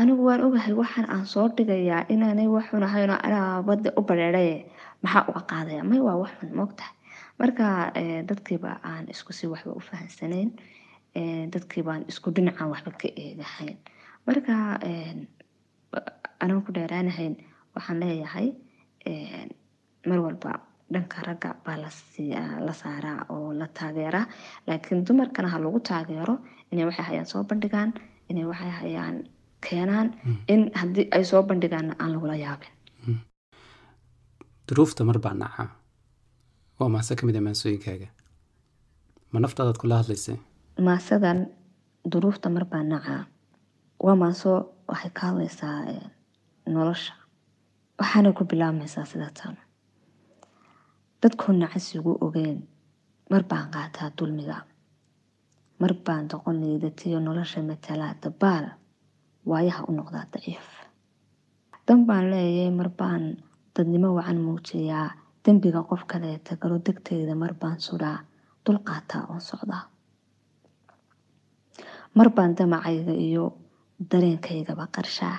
[0.00, 2.46] anigu waan ogahay waxaan aan soo dhigayaa inaanay
[2.88, 4.56] ahayn oo anaa badda u bareeraye.
[5.02, 5.82] Maxaa uga qaadaya?
[5.90, 6.94] May waa waxun moogtahay
[7.40, 7.66] marka
[8.00, 10.50] eh, dadkiiba aan isku si waxba u fahansaneyn
[11.18, 13.76] eh, dadkiibaan isku dhinacaan waxba ka eegahayn.
[14.26, 14.54] Marka
[14.88, 15.14] eh,
[16.40, 17.34] anaan ku dheeraanahayn
[17.74, 18.48] waxaan leeyahay
[20.08, 20.52] mar walba
[20.92, 24.26] dhanka ragga baa la siiyaa- la saaraa oo la taageeraa.
[24.66, 26.34] Laakiin dumarkana ha lagu taageero
[26.72, 27.90] inay waxay hayaan soo bandhigaan
[28.30, 29.16] inay waxay hayaan
[29.68, 30.08] keenaan
[30.52, 32.72] in haddii ay soo bandhigaanna aan lagula yaabin.
[34.68, 35.68] Duruufta mar baa nacaa
[36.80, 38.08] waa maase ka mid a maansooyinkaaga.
[39.32, 40.36] Ma naftaadaad kula hadlaysay
[40.86, 41.38] maasadan
[42.12, 43.22] duruufta marbaa nacaa
[44.04, 44.50] waa maaso
[44.88, 46.02] waxay ka hadlaysaa eh,
[46.74, 47.12] nolosha.
[47.98, 49.56] Waxaana ku bilaabmaysaa sida tan
[51.22, 52.58] dadkoo nacasigu ogeen
[53.30, 54.56] mar baan qaataa dulmiga.
[55.80, 58.66] Mar baan doqon liidatiyo nolosha matalaa dabaal
[59.46, 60.64] waayaha u noqdaa daciif?
[61.86, 63.36] Dan baan leeyay mar baan
[63.76, 65.10] dadnimo wacan muujiyaa
[65.44, 68.18] dembiga qof kaleeta galo degteyda mar baan sudhaa
[68.66, 69.82] dul qaataa oon socdaa
[72.14, 73.44] mar baan damacayga iyo
[74.10, 75.36] dareenkaygaba qarshaa.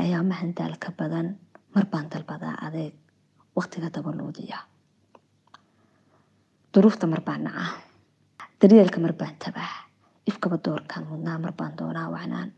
[0.00, 1.36] Ayaa mahandaalka badan.
[1.74, 2.94] Mar baan dalbadaa adeeg.
[3.56, 4.58] Waqtiga dabaloodiya
[6.74, 7.70] duruufta mar baan nacaa.
[8.60, 9.74] Daryeelka mar baan tabaa.
[10.26, 12.52] Ifkaba doorkaan mudnaa mar baan doonaa wacnaan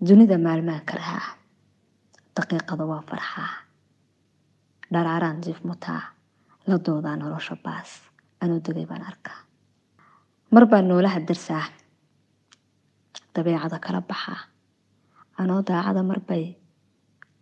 [0.00, 1.36] dunida maalmaan karahaa
[2.36, 3.50] daqiiqada waa farxaa
[4.92, 6.02] dharaaraan jiif mutaa
[6.66, 7.90] la doodaa nolosha baas.
[8.40, 9.38] Anuu degay baan arkaa
[10.50, 11.64] mar baan noolaha darsaa.
[13.34, 14.38] Dabeecada kala baxaa
[15.38, 16.44] anoo daacada marbay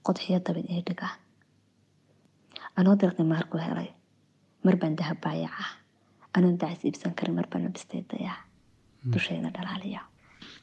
[0.07, 1.19] qodxiyo dabin ii dhigaan
[2.79, 3.89] anoo dalqi maarku helay.
[4.65, 5.69] Mar baan dahab baayacaa
[6.37, 8.37] anoon dacis iibsan karin mar baan labistay dayaa
[9.13, 10.01] dushayda dhalaaliya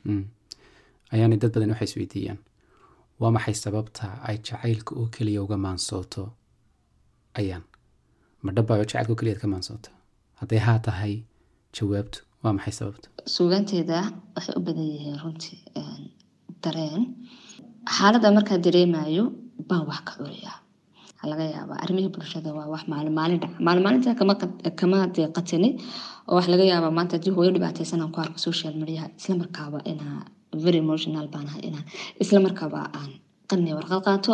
[0.06, 0.24] Mm.
[1.14, 2.40] Ayaanay dad badan waxay isweydiiyaan
[3.22, 6.24] waa maxay sababta ay jacaylka oo keliya uga maansooto?
[7.40, 7.64] Ayaan.
[8.44, 9.90] Ma dhabbaayo jacaylka oo keliyaad ka maansooto?
[10.40, 11.14] Hadday haa tahay
[11.76, 13.08] jawaabtu waa maxay sababta?
[13.36, 13.98] Suugaanteeda
[14.36, 16.04] waxay u badan yihiin runtii een,
[16.64, 17.04] dareen.
[17.96, 19.24] Xaaladda markaa dareemayo
[19.70, 20.58] baan wax ka curiyaa.
[21.14, 24.98] Waxaa laga yaabaa arrimihii bulshada waa wax maalin maalin dhaca maalin maalinta kama qat- kama
[25.16, 25.70] dee qatini
[26.28, 30.22] oo wax laga yaabaa maanta haddii hooyo dhibaataysan aan ku arko social media isla inaa
[30.66, 31.86] very emotional baan ahay inaan
[32.24, 33.12] isla markaaba aan
[33.50, 34.28] qani warqad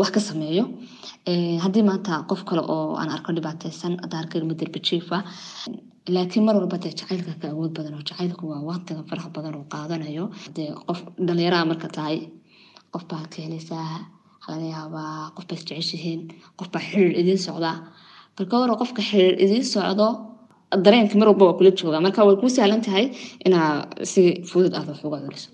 [0.00, 0.64] wax ka sameeyo.
[1.30, 5.16] Eh, haddii maanta qof kale oo aan arko dhibaataysan hadda arka ilmo derbi jiifa
[6.14, 9.64] laakiin mar walba dee jacaylka ka awood badan oo jacaylku waa waqtiga faraha badan oo
[9.72, 10.24] qaadanayo.
[10.56, 12.18] Dee qof dhalinyaraha marka tahay
[12.92, 13.86] qof baa ka helaysaa
[14.34, 16.20] waxaa laga yaabaa qof baa isjeceshihiin
[16.58, 17.76] qof baa xiriir idiin socdaa
[18.38, 20.08] marka hore qofka xiriir idiin socdo
[20.84, 23.06] dareenka mar walba waa kula joogaa marka way kuu sahlan tahay
[23.46, 23.70] inaa
[24.10, 25.50] si fudud aad wax uga celiso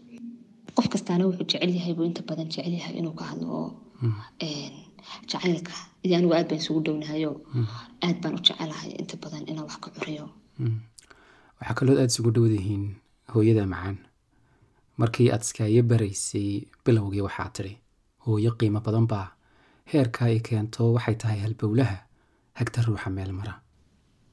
[0.76, 3.68] qof kastaana wuxuu jecel yahay buu inta badan jecel yahay inuu ka hadlo oo
[5.30, 5.72] jacaylka
[6.04, 7.30] iyo anigu aad baan isugu dhownahayo
[8.06, 10.24] aad baan u jecelahay inta badan inaan wax ka curiyo
[11.58, 12.84] waxaa kaloo aada isugu dhowdihiin
[13.32, 13.96] hooyada macaan
[15.00, 16.48] markii aad iskaayo baraysay
[16.84, 17.74] bilowgii waxaa tidhi
[18.24, 19.26] hooyo qiimo badan baa
[19.92, 21.96] heerka ay keento waxay tahay halbowlaha
[22.58, 23.54] hagta ruuxa meel mara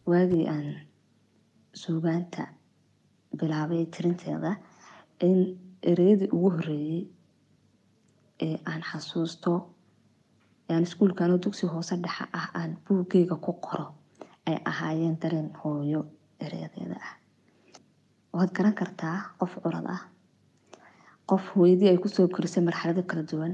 [0.09, 0.67] waagii aan
[1.81, 2.43] suugaanta
[3.39, 4.51] bilaabay tirinteeda
[5.27, 5.37] in
[5.91, 7.01] ereyadii ugu horeeyey
[8.45, 9.51] ee aan xasuusto
[10.71, 13.87] aan iskuulkanoo dugsi hoose dhexe ah aan buuggeyga ku qoro
[14.47, 16.01] ay ahaayeen dareen hooyo
[16.45, 17.13] ereyadeeda ah.
[18.35, 20.01] Waad garan kartaa qof curad ah
[21.29, 23.53] qof hooyadii ay ku soo korisay marxalado kala duwan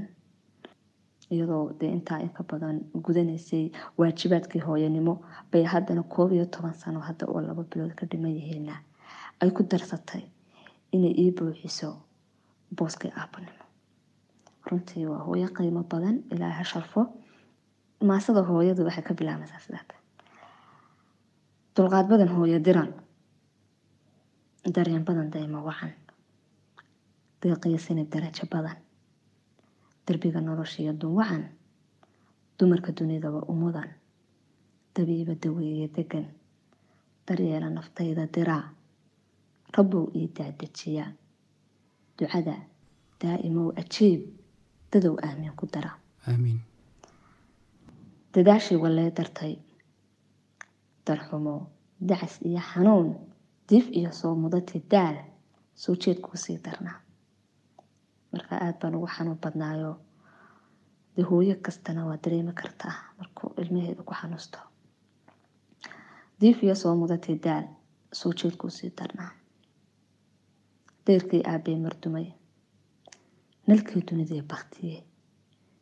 [1.30, 5.14] iyadoo dee intaa inka badan gudanaysay waajibaadkii hooyanimo
[5.52, 8.74] bay haddana koob iyo toban sano hadda oo laba bilood ka dhiman yihiina
[9.40, 10.22] ay ku darsatay
[10.92, 11.88] inay ii buuxiso
[12.76, 13.64] booskii aabanimo
[14.70, 17.00] runtii waa hooyo qiimo badan ilaahay ha sharfo
[18.08, 19.94] maasada hooyadu waxay ka bilaabmaysaa sidaata
[21.76, 22.90] dulqaad badan hooyo diran
[24.74, 25.92] dareen badan daymo wacan
[27.42, 28.76] deeqiyo sinib darajo badan
[30.06, 31.44] derbiga noloshiyo dunwacan
[32.58, 33.88] dumarka dunidaba umudan
[34.94, 36.26] dabiiba daweeye degan
[37.26, 38.64] daryeela naftayda diraa
[39.76, 41.06] rabbow ii daadejiya
[42.18, 42.54] ducada
[43.20, 44.20] daa'imow ajiib
[44.92, 45.90] dadow aamin ku dara.
[46.28, 46.60] Aamiin
[48.34, 49.54] dadaashii wallee dartay
[51.06, 51.54] darxumo
[52.08, 53.08] dacas iyo xanuun
[53.68, 55.16] diif iyo soo mudati daal
[55.74, 57.00] soo jeed kuu sii darnaa
[58.34, 59.92] marka aada baan ugu xanuun badnaayo.
[61.16, 64.58] Dee hooyo kastana waa dareemi kartaa markuu ilmaheedu ku xanuusto.
[66.40, 67.64] Diif iyo soo mudati daal
[68.12, 69.30] soo jeed kuu sii darnaa.
[71.06, 72.26] Deyrkii aabbee mardumay.
[73.66, 75.04] Nalkii dunidee baktiye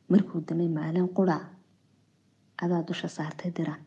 [0.09, 1.39] markuu damay maalin qura
[2.63, 3.83] adaa dusha saartay diran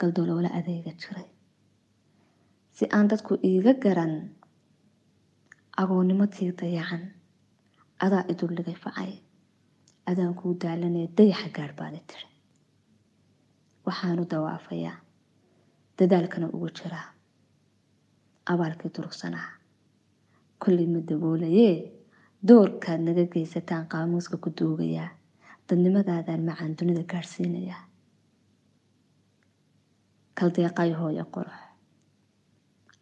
[0.00, 1.28] galdoolo wala adeega jiray.
[2.76, 4.14] Si aan dadku iiga garan
[5.80, 7.02] agoonnimadii dayacan
[8.04, 9.12] adaa idulligay facay
[10.10, 12.26] adaan kuu daalanee dayaxa gaadh baadi tiri
[13.86, 14.96] waxaanu dawaafayaa.
[15.98, 17.06] Dadaalkana ugu jiraa
[18.52, 19.48] abaalkii durugsanaa.
[20.62, 21.74] Kollay ma daboolayee
[22.48, 25.10] doorkaad naga geysataan qaamuuska ku duugayaa.
[25.68, 27.82] Dadnimadaadaan macaan dunida gaadhsiinayaa
[30.38, 31.58] kaldeeqaay hooya qurux.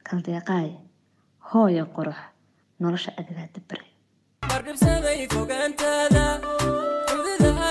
[0.09, 0.69] Kaldeeqaay
[1.53, 2.19] hooya qurux
[2.83, 3.87] nolosha adigaa dabare
[4.51, 6.25] mardhibsaday fogaantaada
[7.09, 7.71] xududaha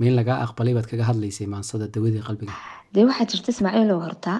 [0.00, 2.52] in lagaa aqbalay baad kaga hadlaysay maansada dawadii qalbiga
[2.94, 4.32] dee waxaa jirta ismaaciilow horta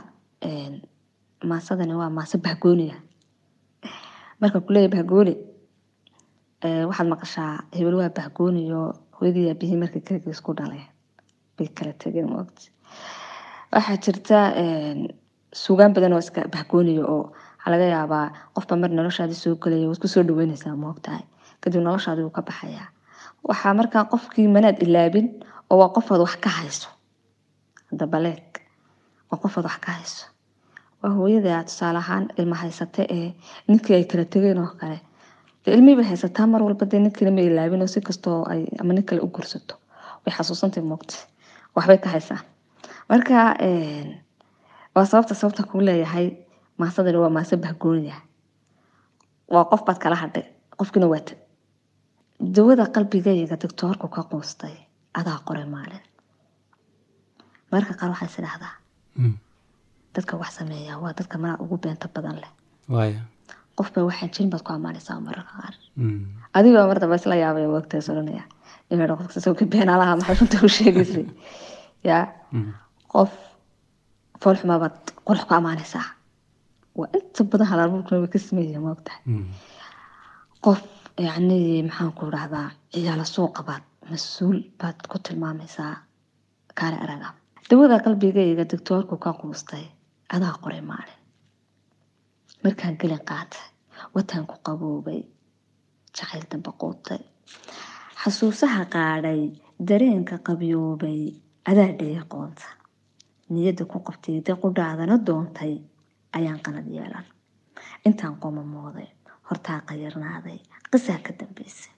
[1.50, 2.96] maasadani waa maase bahgooniya
[4.40, 5.34] marka kuleeya bahgooni
[6.88, 8.80] waxaad maqashaa hebel waa bahgooniyo
[9.16, 10.86] hooyadii aabihii markay kaliga isku dhaleen
[11.58, 12.62] bay kala tageen moogta
[13.74, 14.38] waxaa jirta
[15.62, 17.22] suugaan badan oo iska bahgooniya oo
[17.56, 21.22] waxaa laga yaabaa qofba mar noloshaadii soo gelaya waad ku soo dhaweynaysaa moogtahay
[21.62, 22.88] kadib noloshaadii wuu ka baxayaa
[23.48, 25.26] waxaa markaa qofkii manaad ilaabin
[25.70, 26.88] oo waa qofaad wax ka hayso.
[27.98, 28.48] Dabaleeg
[29.30, 30.26] waa qofaad wax ka hayso.
[31.02, 33.28] Waa hooyada tusaale ahaan ilma haysate ee
[33.68, 35.00] ninkii ay kala tegeen oo kale.
[35.64, 38.44] Bay haysataa mar walba dee ninkiina ma ilaabin oo si kastoo
[38.80, 39.74] ama nin kale u gursato.
[40.26, 41.14] Way xasuusantay moogta
[41.76, 42.40] waxbay ka haysaa
[43.08, 43.34] marka
[44.94, 46.30] waa sababta sababta kuu leeyahay
[46.78, 48.14] maasadani waa maase bahgooniya
[49.54, 50.44] waa qof baad kala hadhay
[50.78, 51.20] qofkiina waa
[52.40, 54.74] dawada qalbigayga doctoorku ka quustay
[55.14, 56.02] adaa qoray maalin
[57.72, 58.72] mararka qaar waxaa is idhahdaa
[60.14, 62.50] dadka wax sameeya waa dadka malaa ugu beenta badan leh
[63.78, 65.74] qofba waxaan jirin baad ku ammaanaysaa mararka qaar
[66.58, 68.44] adigoo mar dambe isla yaabaya wagtaas oranaya
[68.90, 71.26] inaa qofka sawka beenaalaha maxay runta u sheegaysay
[72.08, 72.24] yaa
[73.12, 73.30] qof
[74.42, 76.06] foolxumaa baad qurux ku ammaanaysaa
[76.98, 79.22] waa inta badan halaalbuurkuna way ka sameeyaya maogtahay
[80.64, 80.80] qof
[81.18, 85.94] yacni maxaan ku dhahdaa ciyaala suuqa baad mas'uul baad ku tilmaamaysaa
[86.78, 87.28] kaale araga.
[87.70, 89.84] Dawada qalbigayga doctoorku ka quustay
[90.34, 91.18] adaa qoray maalin.
[92.64, 93.64] Markaan gelin qaatay
[94.14, 95.20] wataan ku qaboobay
[96.16, 97.22] jacayl damba quutay
[98.22, 99.40] xasuusaha qaadhay
[99.88, 101.20] dareenka qabyoobay
[101.70, 102.66] adaa dhaya qoonta
[103.52, 105.74] niyadda ku qabtay daqudhaadana doontay
[106.36, 107.26] ayaan qanad yeelan.
[108.06, 109.08] Intaan qomamooday
[109.48, 110.58] hortaa qayarnaaday
[110.94, 111.92] qisaa ka dambaysay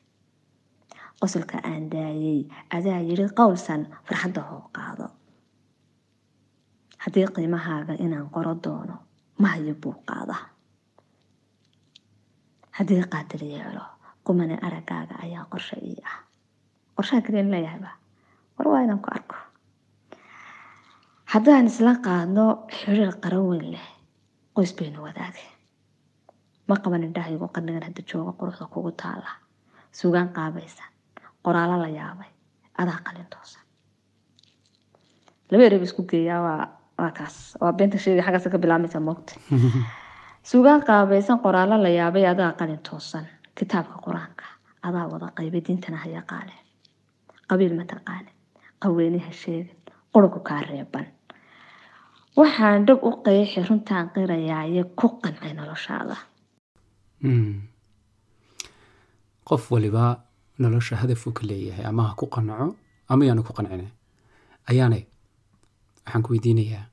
[1.21, 2.41] qosolka aan daayay
[2.77, 5.07] adaa yidhi qowlsan farxadda hoo qaado
[7.05, 8.97] haddii qiimahaaga inaan qoro doono
[9.41, 10.37] ma hayo buu qaada
[12.77, 13.85] haddii qaadir yeelo
[14.27, 16.17] qumane araggaaga ayaa qorshe ii ah
[16.97, 17.91] qorshaha kaliyan leeyahayba
[18.57, 19.37] war waa inaan ku arko
[21.33, 22.45] haddaan isla qaadno
[22.79, 23.87] xiriir qaran weyn leh
[24.57, 25.47] qoys baynu wadaagay
[26.69, 29.31] ma qaban indhahaygu qarnigan hadda jooga quruxda kugu taala
[29.93, 30.91] sugaan qaabaysan.
[31.45, 32.31] Qoraalo la yaabay.
[32.79, 33.63] Adaa qalin toosan.
[35.51, 36.41] Laba ereb isku geeyaa.
[36.47, 36.65] Waa
[36.99, 37.37] waa kaas.
[37.61, 39.33] Waa beenta sheegay xaggaas ka bilaabmaysa moogta
[40.43, 43.27] sugaan qaabaysan qoraalo la yaabay adaa qalin toosan.
[43.59, 44.45] Kitaabka qur'aanka.
[44.83, 46.55] Adaa wada qaybay diintana ha yaqaane
[47.49, 48.31] qabiil ma taqaane
[48.83, 49.77] qaweynaha sheegin.
[50.13, 51.07] Qurgu kaa reeban.
[52.37, 56.17] Waxaan dhab u qeexi runtaan qirayaaye ku qancay noloshaada.
[59.49, 60.05] Qof waliba
[60.59, 62.77] nolosha hadafuu ka leeyahay ama ha ku qanaco
[63.09, 63.89] ama yaanu ku qancine
[64.71, 65.05] ayaanay
[66.05, 66.85] waxaan ku weydiinayaa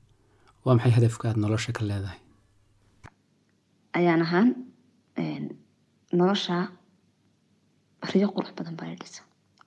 [0.64, 2.20] waa maxay hadafka aad nolosha ka leedahay?
[3.98, 4.48] Ayaan ahaan
[6.12, 6.56] nolosha
[8.12, 9.22] riyo qurux badan baa i dhisa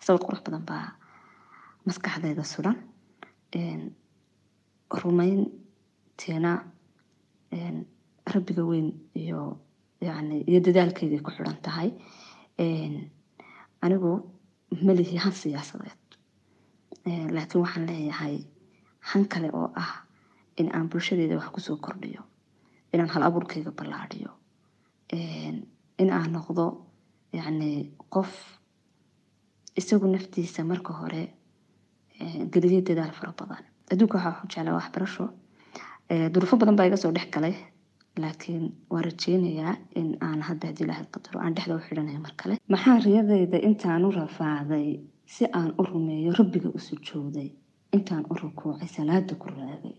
[0.05, 0.87] sawir qurux badan baa
[1.85, 2.77] maskaxdayda sudan
[5.03, 6.51] rumayntiina
[8.33, 9.59] rabbiga weyn iyo
[10.01, 11.89] iyo dadaalkeeday ku xidhan tahay
[13.85, 14.11] anigu
[14.87, 16.01] malihi han siyaasadeed
[17.35, 18.35] laakiin waxaan leeyahay
[19.09, 19.91] han kale oo ah
[20.59, 22.21] in aan bulshadeeda wax ku soo kordhiyo
[22.93, 24.31] inaan hal abuurkayga ballaadhiyo
[26.01, 26.65] in aan noqdo
[27.33, 27.71] yani
[28.13, 28.31] qof
[29.79, 31.23] isagu naftiisa marka hore
[32.53, 35.25] geliyay dadaal fara badan adduunka waxaa waxu jeclaa waxbarasho
[36.33, 37.55] duruufo badan baa iga soo dhex galay
[38.23, 42.55] laakiin waa rajeynayaa in aan hadda haddii ilaahay qadaro aan dhexda u xidhanaya mar kale
[42.73, 44.87] maxaa riyadayda intaan u rafaaday
[45.35, 47.49] si aan u rumeeyo rabbiga u sujooday?
[47.95, 49.95] Intaan u rukuucay salaada ku raagay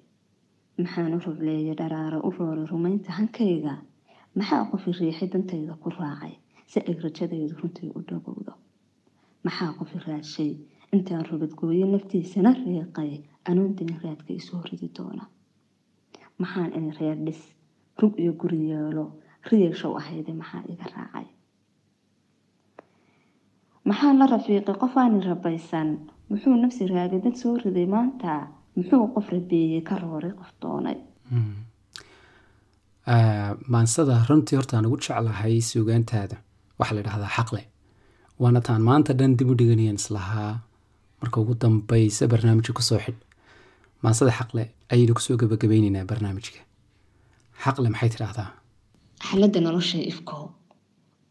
[0.79, 3.75] maxaan u rubleeyay dharaaro u rooray rumaynta hankayga?
[4.39, 6.35] Maxaa qofi riixay dantayda ku raacay
[6.71, 8.53] si ay rajadaydu runtii u dhagowdo
[9.45, 10.51] maxaa qofi raadshay
[10.95, 13.11] intaan rubadgooye naftiisana riiqay
[13.49, 15.25] anoondina raadka isoo ridi doona?
[16.41, 17.17] Maxaan ini reer
[18.01, 19.05] rug iyo guri yeelo
[19.51, 21.27] riyashow ahayde maxaa iga raacay
[23.89, 25.89] maxaan la rafiiqay qof aani rabaysan
[26.31, 28.33] muxuu nafsi raagay dad soo riday maanta
[28.77, 30.99] muxuu qof rabeeyey ka rooray qof doonay
[33.75, 36.37] maansada runtii hortaan ugu jeclahay suugaantaada
[36.79, 37.63] waxaa la dhahdaa xaqle
[38.43, 40.53] waana taan maanta dhan dib u dhiganayan islahaa
[41.21, 43.21] marka ugu dambaysa barnaamijka ku soo xidh
[44.05, 46.61] maansada xaqle ayaynu ku soo gabagabayneynaa barnaamijka
[47.63, 48.51] xaqle maxay tidhaahdaa
[49.29, 50.45] xaaladda nolosha ifkow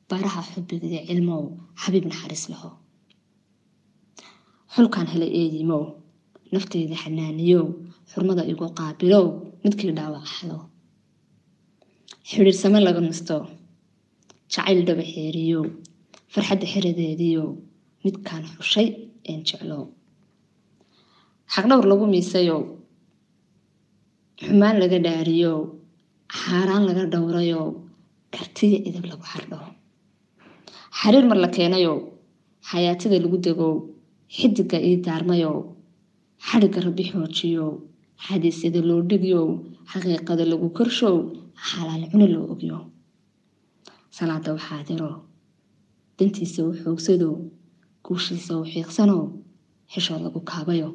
[0.09, 1.43] baraha xubbigiyo cilmow
[1.81, 2.69] xabiib naxariis laho
[4.73, 5.83] xulkaan helay eedimow
[6.53, 7.65] nafteyda xanaaniyow
[8.11, 9.25] xurmada igu qaabilow
[9.63, 10.59] midkii dhaawac halo
[12.29, 13.35] xidhiirsame laga nasto
[14.53, 15.63] jacayl dhaba xeeriyow
[16.33, 17.47] farxadda xeradeediyow
[18.05, 18.87] midkaan xushay
[19.31, 19.83] een jeclow
[21.53, 22.61] xaqdhowr lagu miisayow
[24.45, 25.57] xumaan laga dhaariyow
[26.41, 27.65] xaaraan laga dhowrayow
[28.35, 29.59] kartiya idib lagu xardho.
[30.99, 31.97] Xariir mar la keenayow
[32.69, 33.73] xayaatida lagu degow
[34.37, 35.57] xidiga ii daarmayow
[36.47, 37.69] xadhigga rabbi xoojiyow
[38.25, 39.47] xadiisyada loo dhigyow
[39.91, 41.15] xaqiiqada lagu korshow
[41.69, 42.81] xalaal cuni loo ogyow
[44.17, 45.11] salaada waxaa diro
[46.17, 47.33] dantiisa u xoogsadow
[48.05, 49.21] guushiisa u xiiqsanow
[49.91, 50.89] xishood lagu kaabayo.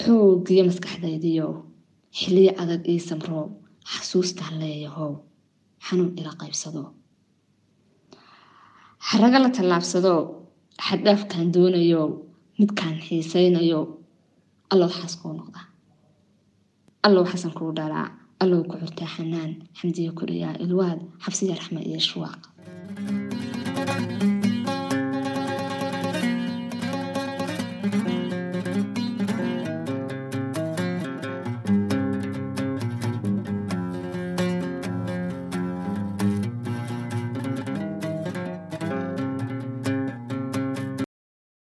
[0.00, 1.52] Xoogiyo maskaxdaydiyow
[2.18, 3.44] xiliyo adag ii samrow
[3.92, 5.12] xasuustaan leeyahow
[5.86, 6.82] xanuun ila qaybsado.
[9.08, 10.12] Xarago la tallaabsado
[10.86, 12.02] xaddhaafkaan doonayo
[12.58, 13.80] midkaan xiisaynayo
[14.72, 15.60] allow xaas kuu noqda.
[17.06, 18.06] Allow xasan kuu dhalaa
[18.42, 22.42] allow ku curtaa xanaan xamdiyo koriyaa ilwaad xabsiya raxma iyo shuwaaq